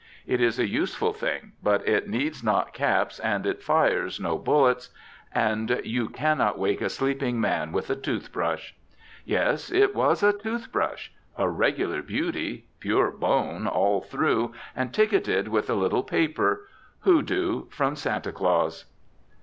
[0.25, 4.89] It is a useful thing, but it needs not caps and it fires no bullets,
[5.31, 8.75] and you cannot wake a sleeping man with a tooth brush.
[9.25, 15.49] Yes, it was a tooth brush a regular beauty, pure bone all through, and ticketed
[15.49, 16.67] with a little paper,
[17.01, 18.85] "Hoodoo, from Santa Claus."